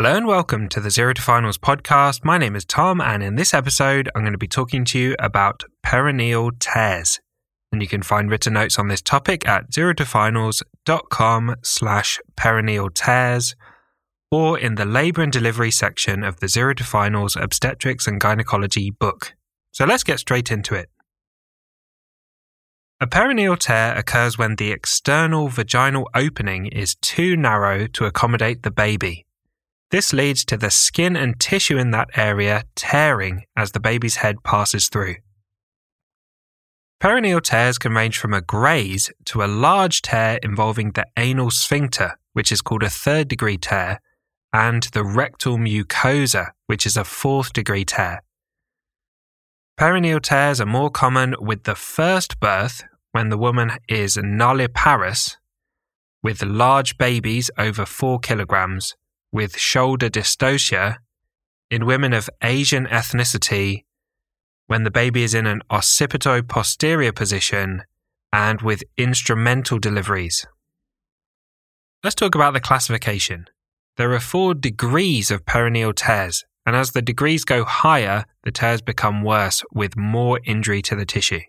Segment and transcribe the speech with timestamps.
[0.00, 2.24] Hello and welcome to the Zero to Finals podcast.
[2.24, 5.14] My name is Tom, and in this episode, I'm going to be talking to you
[5.18, 7.20] about perineal tears.
[7.70, 13.54] And you can find written notes on this topic at zerotofinals.com slash perineal tears
[14.30, 18.90] or in the labour and delivery section of the Zero to Finals Obstetrics and Gynecology
[18.90, 19.34] book.
[19.70, 20.88] So let's get straight into it.
[23.02, 28.70] A perineal tear occurs when the external vaginal opening is too narrow to accommodate the
[28.70, 29.26] baby.
[29.90, 34.36] This leads to the skin and tissue in that area tearing as the baby's head
[34.44, 35.16] passes through.
[37.02, 42.18] Perineal tears can range from a graze to a large tear involving the anal sphincter,
[42.34, 44.00] which is called a third degree tear,
[44.52, 48.22] and the rectal mucosa, which is a fourth degree tear.
[49.78, 55.36] Perineal tears are more common with the first birth when the woman is nulliparous,
[56.22, 58.94] with large babies over 4 kilograms,
[59.32, 60.98] with shoulder dystocia
[61.70, 63.84] in women of Asian ethnicity
[64.66, 67.82] when the baby is in an occipito posterior position
[68.32, 70.46] and with instrumental deliveries.
[72.02, 73.46] Let's talk about the classification.
[73.96, 78.80] There are four degrees of perineal tears, and as the degrees go higher, the tears
[78.80, 81.40] become worse with more injury to the tissue.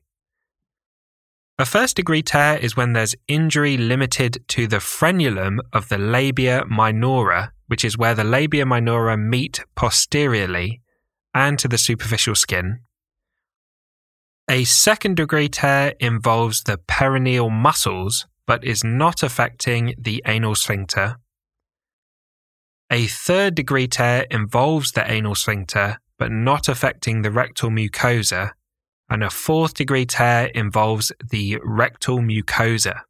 [1.61, 6.65] A first degree tear is when there's injury limited to the frenulum of the labia
[6.67, 10.81] minora, which is where the labia minora meet posteriorly,
[11.35, 12.79] and to the superficial skin.
[14.49, 21.17] A second degree tear involves the perineal muscles but is not affecting the anal sphincter.
[22.89, 28.53] A third degree tear involves the anal sphincter but not affecting the rectal mucosa
[29.11, 33.01] and a fourth degree tear involves the rectal mucosa.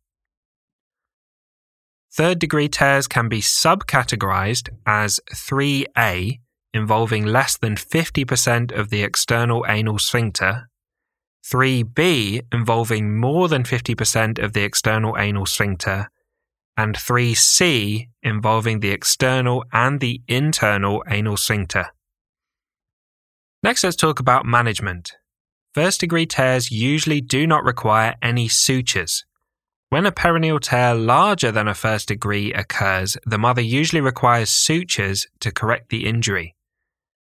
[2.11, 6.39] Third degree tears can be subcategorized as 3A,
[6.73, 10.67] involving less than 50% of the external anal sphincter,
[11.45, 16.09] 3B, involving more than 50% of the external anal sphincter,
[16.75, 21.85] and 3C, involving the external and the internal anal sphincter.
[23.61, 25.13] Next, let's talk about management.
[25.73, 29.23] First degree tears usually do not require any sutures.
[29.89, 35.27] When a perineal tear larger than a first degree occurs, the mother usually requires sutures
[35.39, 36.55] to correct the injury.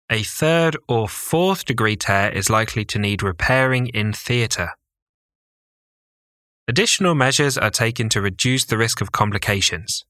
[0.10, 4.72] A third or fourth degree tear is likely to need repairing in theatre.
[6.68, 10.06] Additional measures are taken to reduce the risk of complications.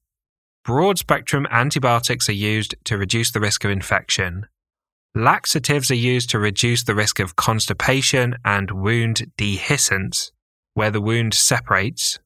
[0.63, 4.45] Broad spectrum antibiotics are used to reduce the risk of infection,
[5.13, 10.31] Laxatives are used to reduce the risk of constipation and wound dehiscence,
[10.73, 12.17] where the wound separates.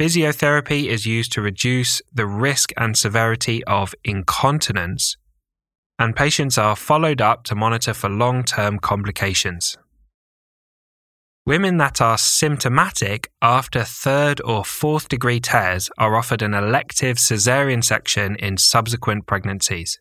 [0.00, 5.18] Physiotherapy is used to reduce the risk and severity of incontinence,
[5.98, 9.76] and patients are followed up to monitor for long term complications.
[11.44, 17.82] Women that are symptomatic after third or fourth degree tears are offered an elective caesarean
[17.82, 20.00] section in subsequent pregnancies.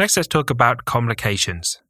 [0.00, 1.82] Next, let's talk about complications.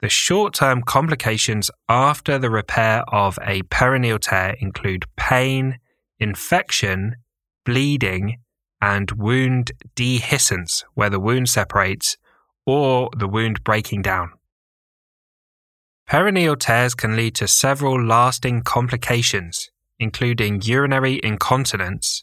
[0.00, 5.80] The short term complications after the repair of a perineal tear include pain,
[6.20, 7.16] infection,
[7.64, 8.38] bleeding,
[8.80, 12.16] and wound dehiscence, where the wound separates,
[12.66, 14.30] or the wound breaking down.
[16.08, 22.22] Perineal tears can lead to several lasting complications, including urinary incontinence,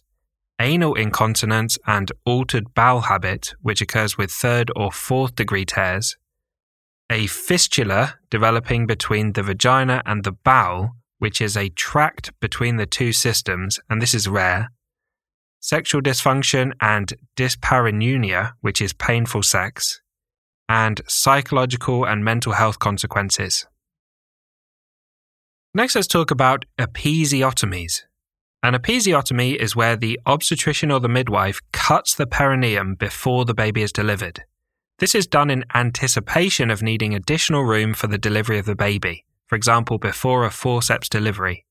[0.60, 6.18] anal incontinence and altered bowel habit, which occurs with third or fourth degree tears,
[7.10, 12.86] a fistula developing between the vagina and the bowel, which is a tract between the
[12.86, 14.70] two systems, and this is rare,
[15.60, 20.02] sexual dysfunction and dyspareunia, which is painful sex,
[20.68, 23.66] and psychological and mental health consequences.
[25.74, 28.02] Next, let's talk about episiotomies.
[28.64, 33.82] An episiotomy is where the obstetrician or the midwife cuts the perineum before the baby
[33.82, 34.46] is delivered.
[35.00, 39.26] This is done in anticipation of needing additional room for the delivery of the baby,
[39.48, 41.66] for example, before a forceps delivery.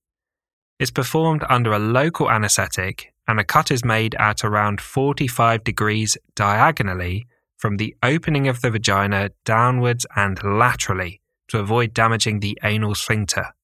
[0.79, 6.19] It's performed under a local anaesthetic, and a cut is made at around 45 degrees
[6.35, 12.95] diagonally from the opening of the vagina downwards and laterally to avoid damaging the anal
[12.95, 13.55] sphincter.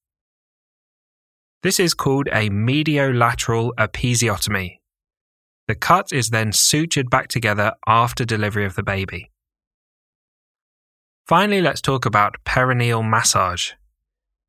[1.63, 4.79] This is called a mediolateral episiotomy.
[5.67, 9.33] The cut is then sutured back together after delivery of the baby.
[11.27, 13.73] Finally, let's talk about perineal massage.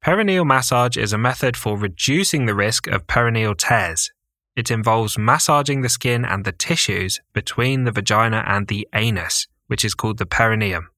[0.05, 4.11] Perineal massage is a method for reducing the risk of perineal tears.
[4.55, 9.85] it involves massaging the skin and the tissues between the vagina and the anus, which
[9.85, 10.89] is called the perineum.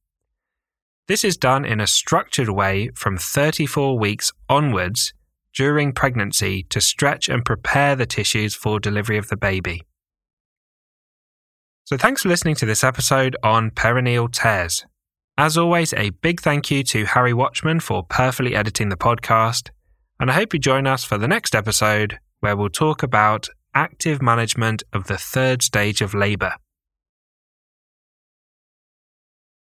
[1.08, 5.13] This is done in a structured way from 34 weeks onwards
[5.53, 9.83] during pregnancy to stretch and prepare the tissues for delivery of the baby.
[11.83, 14.86] So, thanks for listening to this episode on perineal tears.
[15.38, 19.69] As always, a big thank you to Harry Watchman for perfectly editing the podcast,
[20.19, 24.21] and I hope you join us for the next episode where we'll talk about active
[24.21, 26.56] management of the third stage of labour.